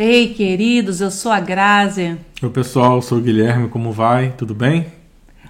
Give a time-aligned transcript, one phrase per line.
[0.00, 2.16] Ei, queridos, eu sou a Grazi.
[2.40, 4.32] Oi, pessoal, eu sou o Guilherme, como vai?
[4.38, 4.86] Tudo bem?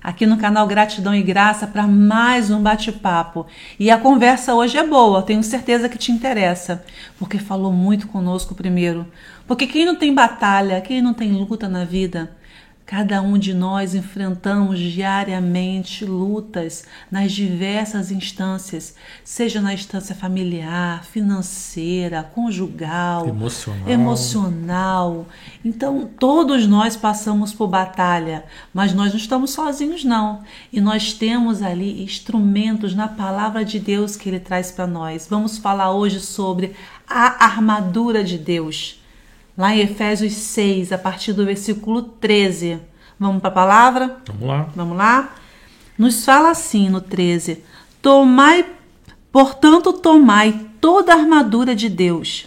[0.03, 3.47] Aqui no canal Gratidão e Graça para mais um bate-papo.
[3.79, 6.83] E a conversa hoje é boa, tenho certeza que te interessa,
[7.19, 9.07] porque falou muito conosco primeiro.
[9.47, 12.31] Porque quem não tem batalha, quem não tem luta na vida,
[12.89, 22.23] Cada um de nós enfrentamos diariamente lutas nas diversas instâncias, seja na instância familiar, financeira,
[22.35, 23.91] conjugal, emocional.
[23.91, 25.27] emocional.
[25.63, 30.43] Então, todos nós passamos por batalha, mas nós não estamos sozinhos, não.
[30.73, 35.27] E nós temos ali instrumentos na palavra de Deus que Ele traz para nós.
[35.29, 36.75] Vamos falar hoje sobre
[37.07, 38.99] a armadura de Deus
[39.59, 42.79] lá em Efésios 6, a partir do versículo 13.
[43.19, 44.17] Vamos para a palavra?
[44.27, 44.69] Vamos lá.
[44.77, 45.35] Vamos lá?
[45.99, 47.65] Nos fala assim no 13:
[48.01, 48.65] Tomai,
[49.33, 52.47] portanto, tomai toda a armadura de Deus,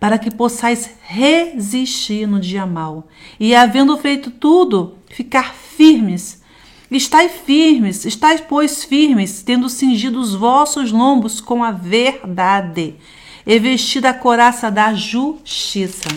[0.00, 3.06] para que possais resistir no dia mau,
[3.38, 6.42] e havendo feito tudo, ficar firmes.
[6.90, 12.94] Estai firmes, estai, pois, firmes, tendo cingido os vossos lombos com a verdade,
[13.44, 16.08] e vestida a coraça da justiça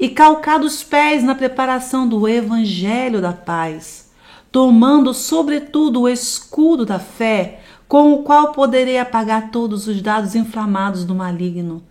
[0.00, 4.10] e calcado os pés na preparação do evangelho da paz,
[4.50, 11.04] tomando sobretudo o escudo da fé, com o qual poderei apagar todos os dados inflamados
[11.04, 11.82] do maligno.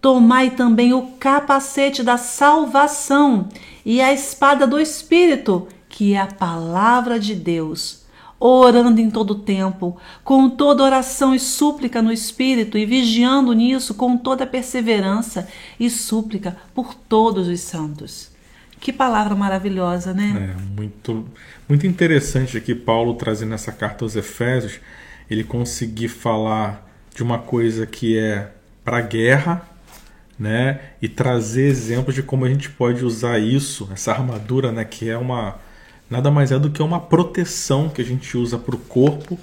[0.00, 3.48] Tomai também o capacete da salvação
[3.84, 8.06] e a espada do Espírito, que é a palavra de Deus
[8.40, 14.16] orando em todo tempo, com toda oração e súplica no Espírito, e vigiando nisso com
[14.16, 18.30] toda perseverança e súplica por todos os santos.
[18.80, 20.54] Que palavra maravilhosa, né?
[20.54, 21.26] É, muito,
[21.68, 24.78] muito interessante aqui, Paulo trazendo essa carta aos Efésios,
[25.28, 28.52] ele conseguir falar de uma coisa que é
[28.84, 29.68] para a guerra,
[30.38, 30.80] né?
[31.02, 34.84] E trazer exemplos de como a gente pode usar isso, essa armadura, né?
[34.84, 35.58] Que é uma
[36.10, 39.38] nada mais é do que uma proteção que a gente usa para o corpo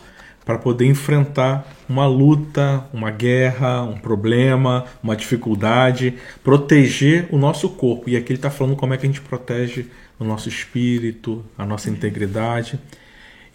[0.46, 8.10] para poder enfrentar uma luta, uma guerra, um problema, uma dificuldade, proteger o nosso corpo.
[8.10, 9.88] E aqui ele está falando como é que a gente protege
[10.20, 12.80] o nosso espírito, a nossa integridade.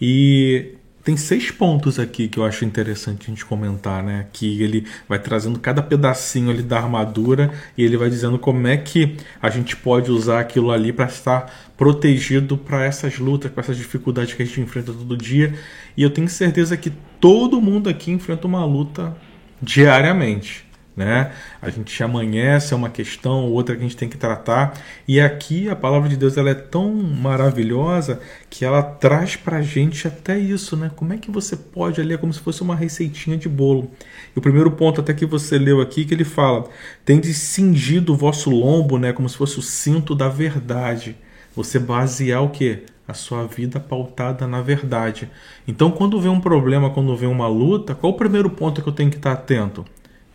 [0.01, 4.27] E tem seis pontos aqui que eu acho interessante a gente comentar, né?
[4.31, 8.77] Que ele vai trazendo cada pedacinho ali da armadura e ele vai dizendo como é
[8.77, 13.77] que a gente pode usar aquilo ali para estar protegido para essas lutas, para essas
[13.77, 15.53] dificuldades que a gente enfrenta todo dia.
[15.97, 19.15] E eu tenho certeza que todo mundo aqui enfrenta uma luta
[19.61, 20.70] diariamente
[21.01, 21.31] né?
[21.61, 24.73] A gente amanhece é uma questão, outra que a gente tem que tratar.
[25.07, 29.61] E aqui a palavra de Deus ela é tão maravilhosa que ela traz para a
[29.61, 30.91] gente até isso, né?
[30.95, 33.89] Como é que você pode ali é como se fosse uma receitinha de bolo.
[34.35, 36.69] E o primeiro ponto até que você leu aqui que ele fala:
[37.03, 41.15] "Tende cingido o vosso lombo, né, como se fosse o cinto da verdade".
[41.55, 42.83] Você basear o que?
[43.07, 45.29] A sua vida pautada na verdade.
[45.67, 48.93] Então, quando vem um problema, quando vem uma luta, qual o primeiro ponto que eu
[48.93, 49.83] tenho que estar atento?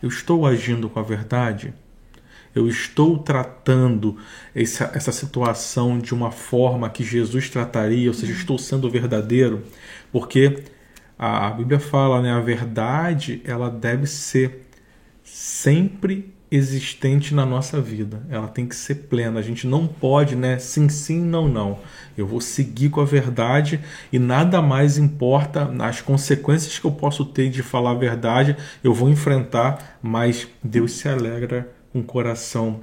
[0.01, 1.73] Eu estou agindo com a verdade?
[2.53, 4.17] Eu estou tratando
[4.55, 9.63] essa, essa situação de uma forma que Jesus trataria, ou seja, estou sendo verdadeiro?
[10.11, 10.63] Porque
[11.17, 14.67] a, a Bíblia fala, né, a verdade ela deve ser
[15.23, 18.21] sempre existente na nossa vida.
[18.29, 19.39] Ela tem que ser plena.
[19.39, 20.57] A gente não pode, né?
[20.59, 21.79] Sim, sim, não, não.
[22.17, 23.79] Eu vou seguir com a verdade
[24.11, 28.55] e nada mais importa as consequências que eu posso ter de falar a verdade.
[28.83, 32.81] Eu vou enfrentar, mas Deus se alegra com o coração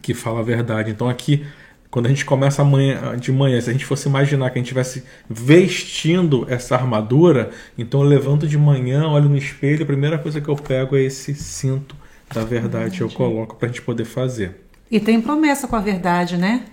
[0.00, 0.90] que fala a verdade.
[0.90, 1.46] Então aqui
[1.90, 4.66] quando a gente começa amanhã, de manhã, se a gente fosse imaginar que a gente
[4.66, 10.38] estivesse vestindo essa armadura, então eu levanto de manhã, olho no espelho, a primeira coisa
[10.38, 11.96] que eu pego é esse cinto
[12.32, 14.68] da verdade eu coloco para a gente poder fazer.
[14.90, 16.64] E tem promessa com a verdade, né?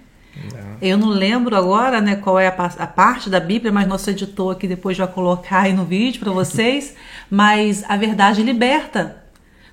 [0.53, 0.91] É.
[0.91, 4.53] Eu não lembro agora né, qual é a, a, parte da Bíblia, mas nosso editor
[4.53, 6.95] aqui depois vai colocar aí no vídeo para vocês.
[7.29, 9.23] mas a verdade liberta.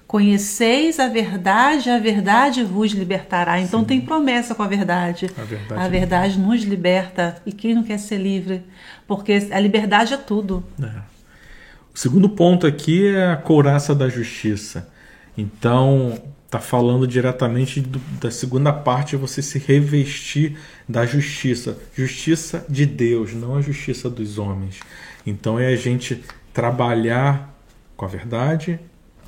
[0.07, 3.59] Conheceis a verdade, a verdade vos libertará.
[3.61, 3.87] Então Sim.
[3.87, 5.31] tem promessa com a verdade.
[5.39, 7.37] A verdade, a verdade nos liberta.
[7.47, 8.63] E quem não quer ser livre?
[9.07, 10.63] Porque a liberdade é tudo.
[10.83, 10.87] É.
[11.95, 14.92] O segundo ponto aqui é a couraça da justiça.
[15.37, 16.21] Então,
[16.53, 23.33] está falando diretamente do, da segunda parte, você se revestir da justiça, justiça de Deus,
[23.33, 24.81] não a justiça dos homens.
[25.27, 27.59] Então é a gente trabalhar
[27.97, 28.79] com a verdade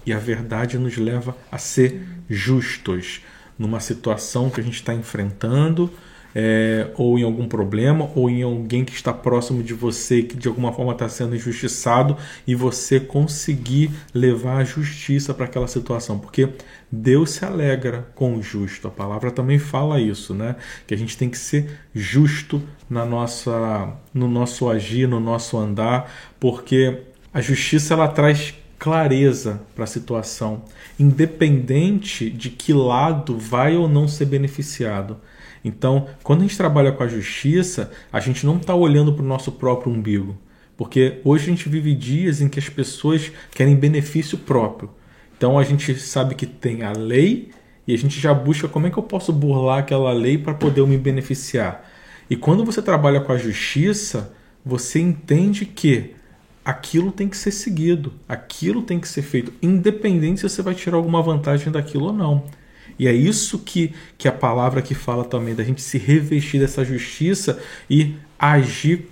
[0.05, 3.23] e a verdade nos leva a ser justos
[3.59, 5.91] numa situação que a gente está enfrentando
[6.35, 10.49] é, ou em algum problema, ou em alguém que está próximo de você que de
[10.49, 12.17] alguma forma está sendo injustiçado
[12.47, 16.49] e você conseguir levar a justiça para aquela situação, porque
[16.91, 18.89] Deus se alegra com o justo.
[18.89, 20.57] A palavra também fala isso, né?
[20.87, 26.11] Que a gente tem que ser justo na nossa, no nosso agir, no nosso andar,
[26.39, 27.03] porque
[27.33, 30.63] a justiça ela traz clareza para a situação,
[30.99, 35.17] independente de que lado vai ou não ser beneficiado.
[35.65, 39.27] Então, quando a gente trabalha com a justiça, a gente não está olhando para o
[39.27, 40.37] nosso próprio umbigo.
[40.77, 44.91] Porque hoje a gente vive dias em que as pessoas querem benefício próprio.
[45.37, 47.51] Então a gente sabe que tem a lei
[47.87, 50.87] e a gente já busca como é que eu posso burlar aquela lei para poder
[50.87, 51.89] me beneficiar.
[52.29, 54.35] E quando você trabalha com a justiça,
[54.65, 56.15] você entende que
[56.65, 60.97] aquilo tem que ser seguido, aquilo tem que ser feito, independente se você vai tirar
[60.97, 62.45] alguma vantagem daquilo ou não.
[62.99, 66.85] E é isso que, que a palavra que fala também, da gente se revestir dessa
[66.85, 69.09] justiça e agir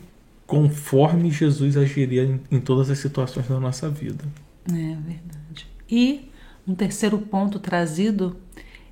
[0.46, 4.24] conforme Jesus agiria em, em todas as situações da nossa vida.
[4.68, 5.66] É verdade.
[5.90, 6.30] E
[6.66, 8.36] um terceiro ponto trazido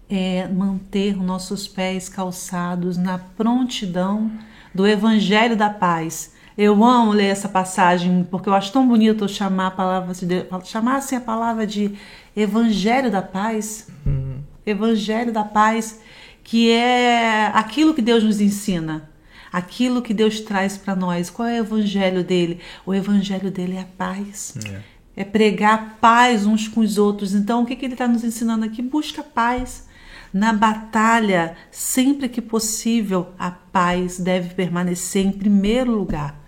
[0.08, 4.30] é manter nossos pés calçados na prontidão
[4.74, 6.34] do Evangelho da Paz.
[6.58, 10.96] Eu amo ler essa passagem porque eu acho tão bonito chamar a palavra de chamar
[10.96, 11.94] assim a palavra de
[12.36, 13.88] Evangelho da Paz.
[14.04, 14.39] Uhum.
[14.64, 16.00] Evangelho da Paz,
[16.42, 19.08] que é aquilo que Deus nos ensina,
[19.52, 21.30] aquilo que Deus traz para nós.
[21.30, 22.60] Qual é o Evangelho dele?
[22.84, 24.54] O Evangelho dele é a paz.
[24.66, 24.80] É.
[25.16, 27.34] É pregar paz uns com os outros.
[27.34, 28.80] Então, o que, que ele está nos ensinando aqui?
[28.80, 29.88] Busca paz.
[30.32, 36.40] Na batalha, sempre que possível, a paz deve permanecer em primeiro lugar.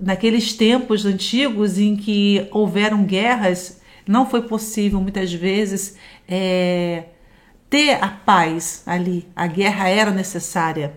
[0.00, 5.96] Naqueles tempos antigos em que houveram guerras, não foi possível muitas vezes
[6.26, 7.04] é,
[7.72, 9.26] ter a paz ali.
[9.34, 10.92] A guerra era necessária,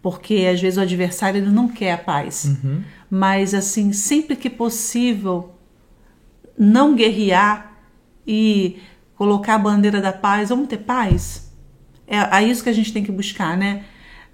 [0.00, 2.44] porque às vezes o adversário ele não quer a paz.
[2.44, 2.84] Uhum.
[3.10, 5.52] Mas assim, sempre que possível,
[6.56, 7.72] não guerrear
[8.24, 8.80] e
[9.16, 11.52] colocar a bandeira da paz, vamos ter paz.
[12.06, 13.82] É, é isso que a gente tem que buscar, né?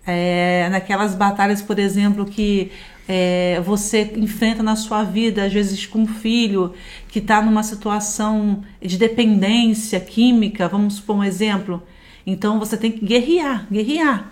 [0.07, 2.71] É, naquelas batalhas, por exemplo, que
[3.13, 6.75] é, você enfrenta na sua vida, às vezes com um filho
[7.09, 11.83] que está numa situação de dependência química, vamos supor um exemplo.
[12.25, 14.31] Então você tem que guerrear, guerrear.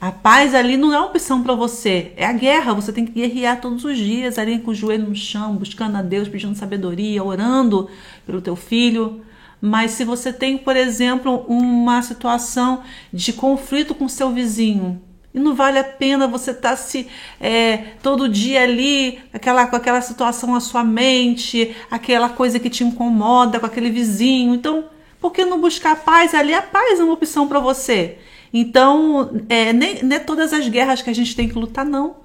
[0.00, 2.74] A paz ali não é opção para você, é a guerra.
[2.74, 6.02] Você tem que guerrear todos os dias, ali com o joelho no chão, buscando a
[6.02, 7.90] Deus, pedindo sabedoria, orando
[8.24, 9.20] pelo teu filho.
[9.60, 12.82] Mas se você tem, por exemplo, uma situação
[13.12, 15.02] de conflito com seu vizinho,
[15.36, 17.06] e não vale a pena você estar tá se
[17.38, 22.82] é, todo dia ali, aquela, com aquela situação na sua mente, aquela coisa que te
[22.82, 24.54] incomoda com aquele vizinho.
[24.54, 24.86] Então,
[25.20, 26.54] por que não buscar paz ali?
[26.54, 28.16] A paz é uma opção para você.
[28.50, 32.16] Então, é, nem, nem todas as guerras que a gente tem que lutar, não.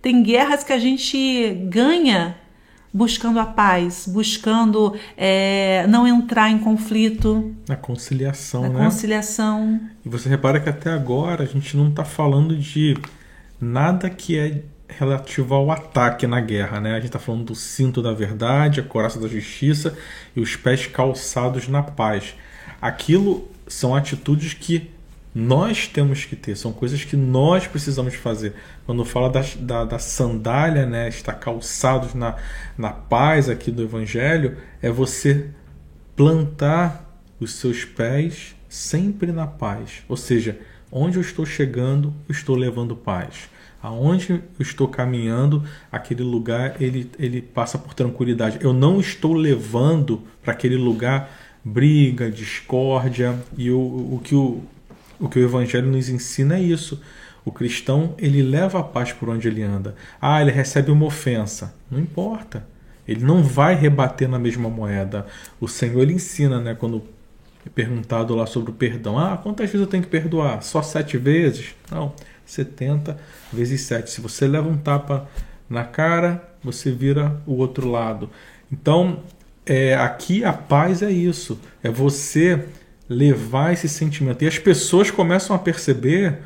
[0.00, 2.34] Tem guerras que a gente ganha
[2.94, 7.52] buscando a paz, buscando é, não entrar em conflito.
[7.68, 8.84] Na conciliação, na né?
[8.84, 9.80] conciliação.
[10.06, 12.96] E você repara que até agora a gente não está falando de
[13.60, 16.92] nada que é relativo ao ataque na guerra, né?
[16.92, 19.98] A gente está falando do cinto da verdade, a coraça da justiça
[20.36, 22.36] e os pés calçados na paz.
[22.80, 24.93] Aquilo são atitudes que
[25.34, 28.54] nós temos que ter, são coisas que nós precisamos fazer.
[28.86, 32.36] Quando fala da, da, da sandália, né, estar calçados na,
[32.78, 35.50] na paz aqui do Evangelho, é você
[36.14, 40.02] plantar os seus pés sempre na paz.
[40.08, 40.56] Ou seja,
[40.90, 43.48] onde eu estou chegando, eu estou levando paz.
[43.82, 48.58] Aonde eu estou caminhando, aquele lugar ele, ele passa por tranquilidade.
[48.60, 51.28] Eu não estou levando para aquele lugar
[51.64, 54.62] briga, discórdia e o, o que o,
[55.20, 57.00] o que o evangelho nos ensina é isso.
[57.44, 59.94] O cristão, ele leva a paz por onde ele anda.
[60.20, 61.74] Ah, ele recebe uma ofensa.
[61.90, 62.66] Não importa.
[63.06, 65.26] Ele não vai rebater na mesma moeda.
[65.60, 67.02] O Senhor ele ensina, né, quando
[67.66, 69.18] é perguntado lá sobre o perdão.
[69.18, 70.62] Ah, quantas vezes eu tenho que perdoar?
[70.62, 71.74] Só sete vezes?
[71.90, 72.12] Não,
[72.46, 73.16] 70
[73.52, 74.10] vezes sete.
[74.10, 75.28] Se você leva um tapa
[75.68, 78.30] na cara, você vira o outro lado.
[78.70, 79.20] Então,
[79.66, 81.58] é, aqui a paz é isso.
[81.82, 82.64] É você
[83.08, 84.42] levar esse sentimento.
[84.42, 86.38] E as pessoas começam a perceber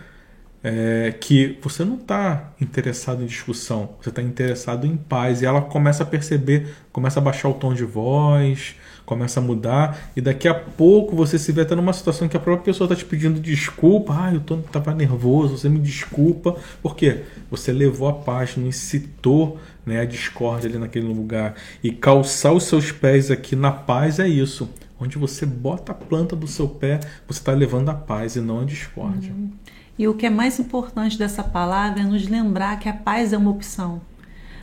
[0.62, 5.42] é, que você não está interessado em discussão, você está interessado em paz.
[5.42, 8.74] E ela começa a perceber, começa a baixar o tom de voz,
[9.06, 10.10] começa a mudar.
[10.16, 12.96] E daqui a pouco você se vê até numa situação que a própria pessoa está
[12.96, 14.12] te pedindo desculpa.
[14.18, 16.56] Ah, eu estava nervoso, você me desculpa.
[16.82, 17.22] Por quê?
[17.50, 21.54] Você levou a paz, não incitou né, a discórdia ali naquele lugar.
[21.82, 24.68] E calçar os seus pés aqui na paz é isso
[25.00, 28.60] Onde você bota a planta do seu pé, você está levando a paz e não
[28.60, 29.32] a discórdia.
[29.32, 29.52] Uhum.
[29.98, 33.38] E o que é mais importante dessa palavra é nos lembrar que a paz é
[33.38, 34.00] uma opção.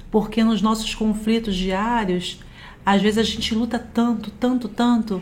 [0.10, 2.40] Porque nos nossos conflitos diários,
[2.86, 5.22] às vezes a gente luta tanto, tanto, tanto,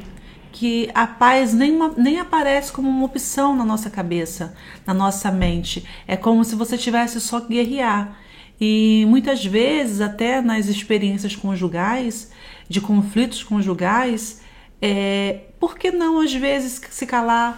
[0.51, 4.55] que a paz nem, uma, nem aparece como uma opção na nossa cabeça,
[4.86, 5.84] na nossa mente.
[6.08, 8.20] É como se você tivesse só que guerrear.
[8.62, 12.32] E muitas vezes, até nas experiências conjugais,
[12.70, 14.42] de conflitos conjugais,
[14.85, 17.57] é, por que não às vezes se calar?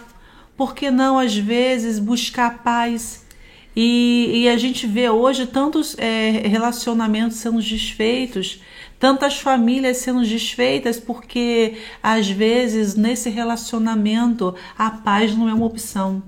[0.56, 3.26] Por que não às vezes buscar paz?
[3.74, 8.60] E, e a gente vê hoje tantos é, relacionamentos sendo desfeitos
[8.98, 16.22] tantas famílias sendo desfeitas porque às vezes nesse relacionamento a paz não é uma opção.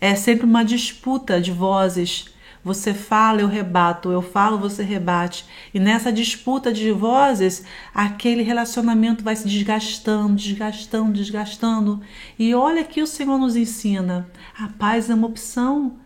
[0.00, 2.26] É sempre uma disputa de vozes.
[2.64, 5.44] Você fala, eu rebato, eu falo, você rebate.
[5.74, 7.62] E nessa disputa de vozes,
[7.94, 12.00] aquele relacionamento vai se desgastando, desgastando, desgastando.
[12.38, 15.98] E olha que o Senhor nos ensina: a paz é uma opção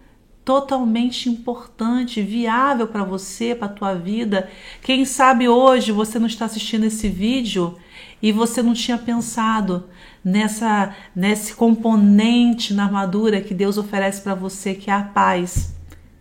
[0.44, 4.50] totalmente importante, viável para você, para a tua vida.
[4.82, 7.76] Quem sabe hoje você não está assistindo esse vídeo
[8.20, 9.84] e você não tinha pensado
[10.24, 15.77] nessa nesse componente na armadura que Deus oferece para você, que é a paz.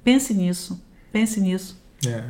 [0.08, 0.82] Pense nisso.
[1.12, 1.78] Pense nisso.
[2.08, 2.24] É,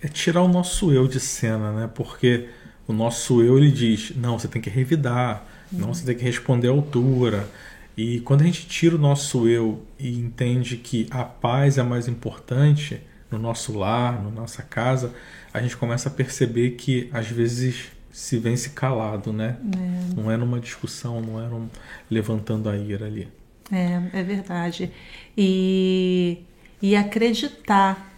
[0.00, 1.90] é tirar o nosso eu de cena, né?
[1.92, 2.48] Porque
[2.86, 6.68] o nosso eu ele diz: "Não, você tem que revidar, não, você tem que responder
[6.68, 7.48] à altura".
[7.96, 12.06] E quando a gente tira o nosso eu e entende que a paz é mais
[12.06, 15.12] importante no nosso lar, na nossa casa,
[15.52, 19.56] a gente começa a perceber que às vezes se vence calado, né?
[19.74, 20.14] É.
[20.14, 21.68] Não é numa discussão, não é num,
[22.08, 23.26] levantando a ira ali.
[23.72, 24.92] É, é verdade.
[25.36, 26.38] E,
[26.80, 28.10] e acreditar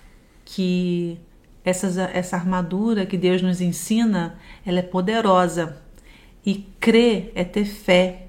[0.45, 1.19] que
[1.65, 5.81] essas, essa armadura que Deus nos ensina, ela é poderosa.
[6.45, 8.27] E crer é ter fé.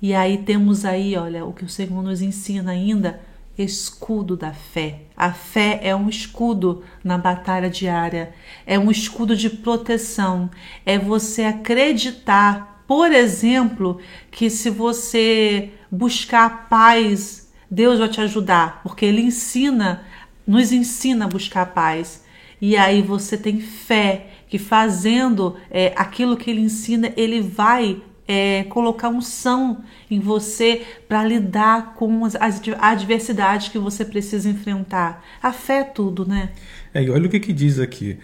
[0.00, 3.20] E aí temos aí, olha, o que o Senhor nos ensina ainda,
[3.58, 5.02] escudo da fé.
[5.16, 8.32] A fé é um escudo na batalha diária,
[8.66, 10.50] é um escudo de proteção.
[10.86, 14.00] É você acreditar, por exemplo,
[14.30, 20.04] que se você buscar paz, Deus vai te ajudar, porque ele ensina,
[20.46, 22.24] nos ensina a buscar paz.
[22.60, 28.64] E aí você tem fé que fazendo é, aquilo que ele ensina, ele vai é,
[28.64, 35.24] colocar unção em você para lidar com as, as adversidades que você precisa enfrentar.
[35.42, 36.50] A fé é tudo, né?
[36.92, 38.18] É, e olha o que, que diz aqui: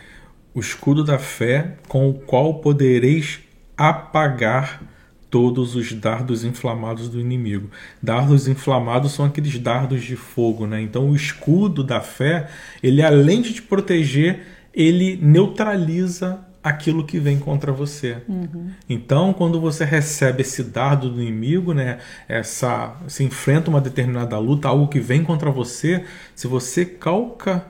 [0.54, 3.40] o escudo da fé com o qual podereis
[3.76, 4.82] apagar
[5.30, 7.70] todos os dardos inflamados do inimigo.
[8.02, 10.80] Dardos inflamados são aqueles dardos de fogo, né?
[10.80, 12.48] Então o escudo da fé,
[12.82, 18.18] ele além de te proteger, ele neutraliza aquilo que vem contra você.
[18.28, 18.70] Uhum.
[18.88, 24.66] Então, quando você recebe esse dardo do inimigo, né, essa, se enfrenta uma determinada luta,
[24.66, 26.04] algo que vem contra você,
[26.34, 27.64] se você calca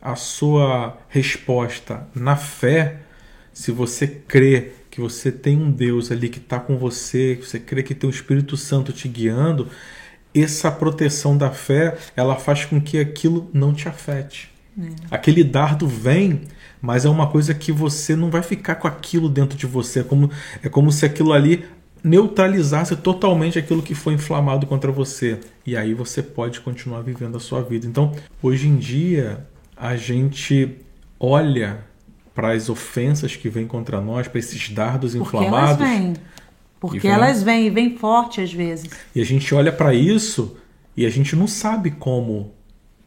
[0.00, 3.02] a sua resposta na fé,
[3.52, 7.58] se você crê que você tem um Deus ali que está com você, que você
[7.58, 9.68] crê que tem o Espírito Santo te guiando,
[10.32, 14.52] essa proteção da fé, ela faz com que aquilo não te afete.
[14.78, 14.88] É.
[15.10, 16.42] Aquele dardo vem
[16.82, 20.00] mas é uma coisa que você não vai ficar com aquilo dentro de você.
[20.00, 20.28] É como,
[20.60, 21.64] é como se aquilo ali
[22.02, 25.38] neutralizasse totalmente aquilo que foi inflamado contra você.
[25.64, 27.86] E aí você pode continuar vivendo a sua vida.
[27.86, 29.46] Então, hoje em dia,
[29.76, 30.76] a gente
[31.20, 31.84] olha
[32.34, 35.80] para as ofensas que vêm contra nós, para esses dardos Porque inflamados.
[35.80, 36.14] Elas vêm.
[36.80, 38.90] Porque vem, elas vêm e vêm forte às vezes.
[39.14, 40.56] E a gente olha para isso
[40.96, 42.52] e a gente não sabe como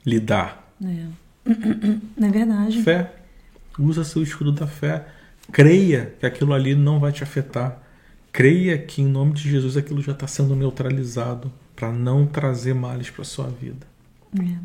[0.05, 0.71] lidar.
[0.83, 1.05] É,
[2.25, 2.81] é verdade.
[2.83, 3.13] Fé.
[3.77, 5.05] Usa seu escudo da fé.
[5.51, 7.81] Creia que aquilo ali não vai te afetar.
[8.31, 13.09] Creia que em nome de Jesus aquilo já está sendo neutralizado para não trazer males
[13.09, 13.85] para sua vida.
[14.39, 14.55] É.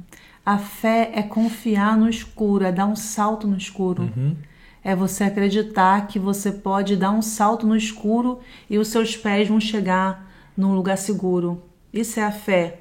[0.44, 4.04] A fé é confiar no escuro, é dar um salto no escuro.
[4.16, 4.36] Uhum.
[4.82, 9.48] É você acreditar que você pode dar um salto no escuro e os seus pés
[9.48, 11.62] vão chegar num lugar seguro.
[11.92, 12.80] Isso é a fé.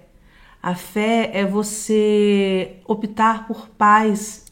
[0.62, 4.46] A fé é você optar por paz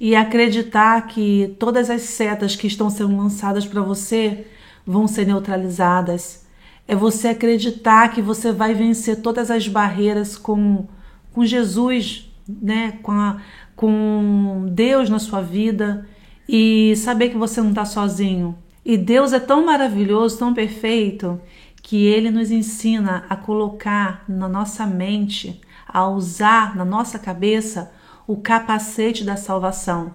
[0.00, 4.46] e acreditar que todas as setas que estão sendo lançadas para você
[4.86, 6.44] vão ser neutralizadas.
[6.86, 10.86] É você acreditar que você vai vencer todas as barreiras com,
[11.32, 12.98] com Jesus, né?
[13.02, 13.40] com, a,
[13.74, 16.06] com Deus na sua vida
[16.48, 18.56] e saber que você não está sozinho.
[18.84, 21.40] E Deus é tão maravilhoso, tão perfeito,
[21.82, 27.92] que Ele nos ensina a colocar na nossa mente, a usar na nossa cabeça
[28.26, 30.12] o capacete da salvação.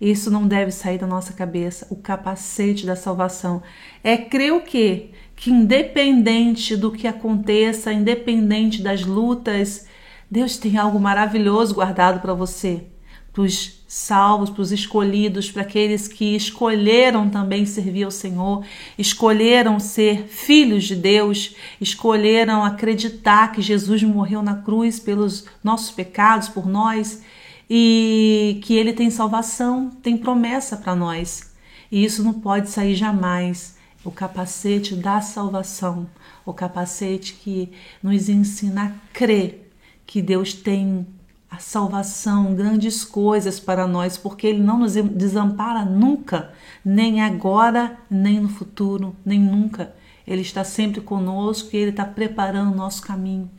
[0.00, 1.86] Isso não deve sair da nossa cabeça.
[1.90, 3.62] O capacete da salvação
[4.02, 5.10] é crer o quê?
[5.36, 9.86] Que independente do que aconteça, independente das lutas,
[10.30, 12.86] Deus tem algo maravilhoso guardado para você,
[13.32, 18.64] para os salvos, para os escolhidos, para aqueles que escolheram também servir ao Senhor,
[18.96, 26.48] escolheram ser filhos de Deus, escolheram acreditar que Jesus morreu na cruz pelos nossos pecados,
[26.48, 27.20] por nós,
[27.68, 31.52] e que Ele tem salvação, tem promessa para nós.
[31.90, 33.76] E isso não pode sair jamais.
[34.04, 36.08] O capacete da salvação,
[36.46, 39.68] o capacete que nos ensina a crer
[40.06, 41.04] que Deus tem
[41.50, 46.52] a salvação, grandes coisas para nós, porque Ele não nos desampara nunca,
[46.84, 49.92] nem agora, nem no futuro, nem nunca.
[50.26, 53.50] Ele está sempre conosco e Ele está preparando o nosso caminho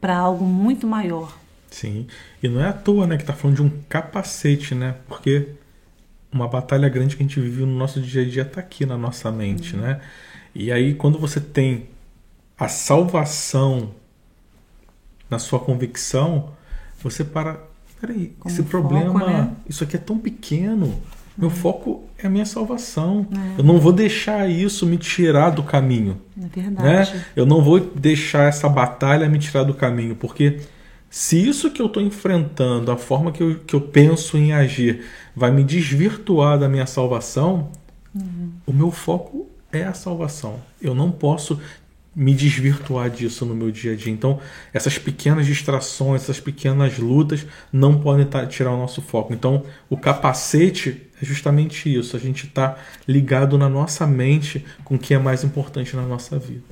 [0.00, 1.36] para algo muito maior.
[1.70, 2.06] Sim,
[2.42, 4.94] e não é à toa né, que está falando de um capacete, né?
[5.06, 5.50] Porque
[6.32, 8.96] uma batalha grande que a gente vive no nosso dia a dia está aqui na
[8.96, 9.82] nossa mente, uhum.
[9.82, 10.00] né?
[10.54, 11.88] E aí, quando você tem
[12.58, 13.90] a salvação
[15.28, 16.54] na sua convicção,
[17.10, 17.58] você para.
[18.00, 19.50] Peraí, Como esse problema, foco, né?
[19.68, 21.00] isso aqui é tão pequeno.
[21.38, 23.26] Meu foco é a minha salvação.
[23.30, 23.60] É.
[23.60, 26.18] Eu não vou deixar isso me tirar do caminho.
[26.38, 27.14] É verdade.
[27.14, 27.24] Né?
[27.34, 30.60] Eu não vou deixar essa batalha me tirar do caminho, porque
[31.10, 35.04] se isso que eu estou enfrentando, a forma que eu, que eu penso em agir,
[35.34, 37.70] vai me desvirtuar da minha salvação,
[38.14, 38.50] uhum.
[38.66, 40.60] o meu foco é a salvação.
[40.80, 41.60] Eu não posso
[42.16, 44.10] me desvirtuar disso no meu dia a dia.
[44.10, 44.40] Então,
[44.72, 49.34] essas pequenas distrações, essas pequenas lutas não podem tirar o nosso foco.
[49.34, 52.16] Então, o capacete é justamente isso.
[52.16, 56.38] A gente está ligado na nossa mente com o que é mais importante na nossa
[56.38, 56.64] vida.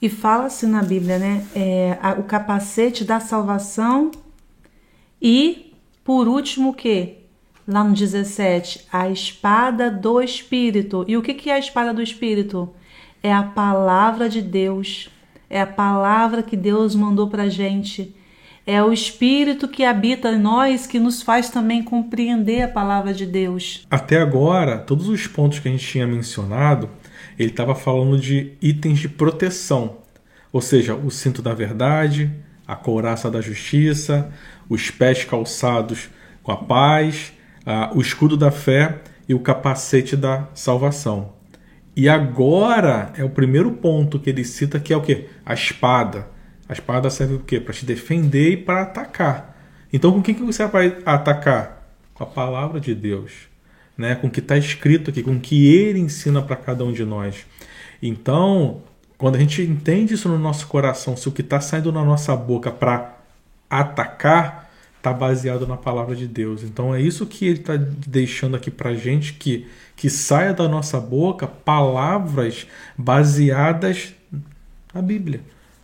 [0.00, 1.46] E fala-se na Bíblia, né?
[1.54, 4.10] É, a, o capacete da salvação
[5.22, 5.72] e,
[6.04, 7.18] por último, o quê?
[7.66, 11.04] Lá no 17, a espada do Espírito.
[11.08, 12.74] E o que, que é a espada do Espírito?
[13.22, 15.08] É a palavra de Deus,
[15.48, 18.14] é a palavra que Deus mandou para gente.
[18.64, 23.26] É o Espírito que habita em nós que nos faz também compreender a palavra de
[23.26, 23.86] Deus.
[23.90, 26.88] Até agora, todos os pontos que a gente tinha mencionado,
[27.36, 29.96] ele estava falando de itens de proteção,
[30.52, 32.30] ou seja, o cinto da verdade,
[32.66, 34.32] a couraça da justiça,
[34.68, 36.08] os pés calçados
[36.42, 37.32] com a paz,
[37.94, 41.32] o escudo da fé e o capacete da salvação.
[41.94, 45.28] E agora é o primeiro ponto que ele cita que é o que?
[45.44, 46.28] A espada.
[46.68, 47.60] A espada serve o quê?
[47.60, 49.56] Para te defender e para atacar.
[49.92, 51.86] Então com o que, que você vai atacar?
[52.14, 53.32] Com a palavra de Deus.
[53.96, 54.14] Né?
[54.14, 57.04] Com o que está escrito aqui, com o que ele ensina para cada um de
[57.04, 57.46] nós.
[58.02, 58.82] Então,
[59.18, 62.34] quando a gente entende isso no nosso coração, se o que está saindo na nossa
[62.34, 63.18] boca para
[63.70, 64.61] atacar
[65.02, 66.62] está baseado na palavra de Deus.
[66.62, 70.98] Então é isso que ele está deixando aqui para gente que que saia da nossa
[70.98, 74.14] boca palavras baseadas
[74.92, 75.40] na Bíblia,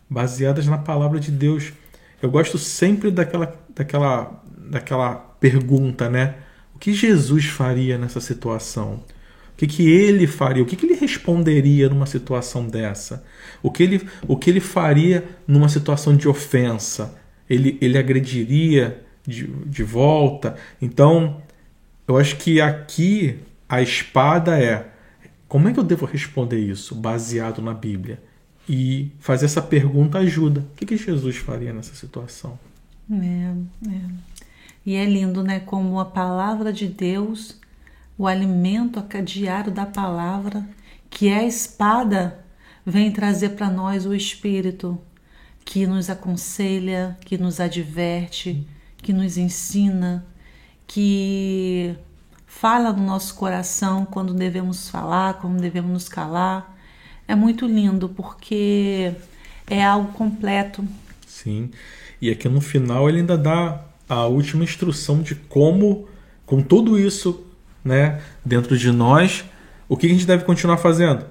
[0.08, 1.72] baseadas na palavra de Deus.
[2.20, 6.34] Eu gosto sempre daquela, daquela, daquela pergunta, né?
[6.74, 8.94] O que Jesus faria nessa situação?
[9.52, 10.62] O que, que ele faria?
[10.62, 13.24] O que, que ele responderia numa situação dessa?
[13.62, 17.16] O que ele, o que ele faria numa situação de ofensa?
[17.48, 20.56] Ele, ele agrediria de, de volta?
[20.80, 21.42] Então,
[22.06, 23.38] eu acho que aqui
[23.68, 24.88] a espada é
[25.46, 28.22] como é que eu devo responder isso baseado na Bíblia?
[28.68, 30.60] E fazer essa pergunta ajuda.
[30.60, 32.58] O que, que Jesus faria nessa situação?
[33.10, 33.54] É,
[33.88, 34.00] é.
[34.84, 35.60] E é lindo, né?
[35.60, 37.58] Como a palavra de Deus,
[38.18, 40.68] o alimento diário da palavra,
[41.08, 42.44] que é a espada,
[42.84, 45.00] vem trazer para nós o Espírito
[45.64, 48.66] que nos aconselha, que nos adverte,
[49.02, 50.26] que nos ensina,
[50.86, 51.94] que
[52.46, 56.76] fala no nosso coração quando devemos falar, quando devemos nos calar.
[57.26, 59.12] É muito lindo porque
[59.66, 60.84] é algo completo.
[61.26, 61.70] Sim.
[62.20, 66.08] E aqui no final ele ainda dá a última instrução de como,
[66.46, 67.46] com tudo isso
[67.84, 69.44] né, dentro de nós,
[69.88, 71.26] o que a gente deve continuar fazendo?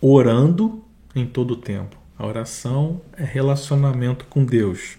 [0.00, 0.82] Orando
[1.14, 1.96] em todo o tempo.
[2.18, 4.98] A oração é relacionamento com Deus.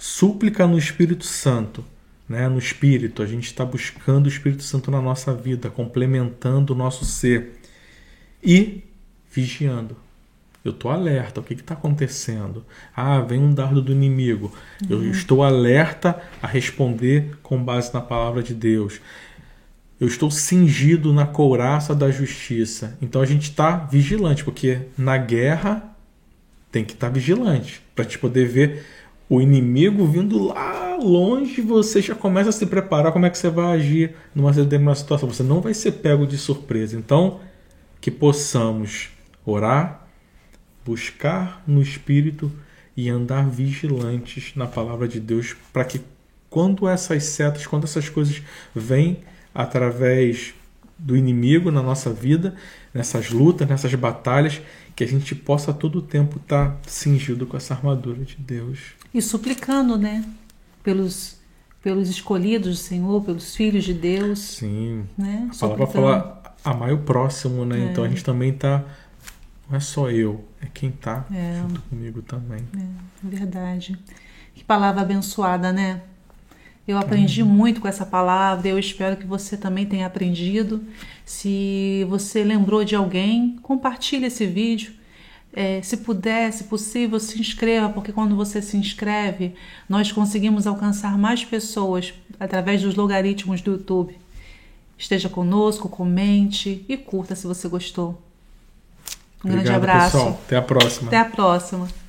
[0.00, 1.84] Súplica no Espírito Santo
[2.30, 6.76] né, no Espírito, a gente está buscando o Espírito Santo na nossa vida, complementando o
[6.76, 7.58] nosso ser
[8.40, 8.84] e
[9.32, 9.96] vigiando.
[10.64, 12.64] Eu estou alerta, o que está acontecendo?
[12.94, 14.54] Ah, vem um dardo do inimigo.
[14.82, 14.88] Uhum.
[14.90, 19.00] Eu estou alerta a responder com base na palavra de Deus.
[19.98, 22.96] Eu estou cingido na couraça da justiça.
[23.02, 25.82] Então a gente está vigilante, porque na guerra
[26.70, 28.86] tem que estar tá vigilante para te poder ver
[29.30, 33.48] o inimigo vindo lá longe, você já começa a se preparar como é que você
[33.48, 35.30] vai agir numa determinada situação.
[35.30, 36.96] Você não vai ser pego de surpresa.
[36.96, 37.38] Então,
[38.00, 39.10] que possamos
[39.46, 40.04] orar,
[40.84, 42.50] buscar no Espírito
[42.96, 46.00] e andar vigilantes na palavra de Deus para que
[46.50, 48.42] quando essas setas, quando essas coisas
[48.74, 49.20] vêm
[49.54, 50.54] através
[50.98, 52.56] do inimigo na nossa vida,
[52.92, 54.60] nessas lutas, nessas batalhas,
[54.96, 58.99] que a gente possa todo o tempo estar tá cingido com essa armadura de Deus.
[59.12, 60.24] E suplicando, né?
[60.82, 61.36] Pelos,
[61.82, 64.38] pelos escolhidos do Senhor, pelos filhos de Deus.
[64.38, 65.04] Sim.
[65.16, 65.50] Né?
[65.52, 67.80] A palavra fala amar o próximo, né?
[67.80, 67.84] É.
[67.90, 68.84] Então a gente também está
[69.70, 71.60] não é só eu, é quem está é.
[71.62, 72.58] junto comigo também.
[72.76, 72.86] É,
[73.22, 73.96] verdade.
[74.52, 76.02] Que palavra abençoada, né?
[76.88, 77.48] Eu aprendi uhum.
[77.48, 80.82] muito com essa palavra, eu espero que você também tenha aprendido.
[81.24, 84.92] Se você lembrou de alguém, compartilhe esse vídeo.
[85.52, 89.54] É, se puder, se possível, se inscreva, porque quando você se inscreve,
[89.88, 94.16] nós conseguimos alcançar mais pessoas através dos logaritmos do YouTube.
[94.96, 98.20] Esteja conosco, comente e curta se você gostou.
[99.44, 100.16] Um Obrigado, grande abraço.
[100.16, 100.40] Pessoal.
[100.46, 101.08] Até a próxima.
[101.08, 101.99] Até a próxima.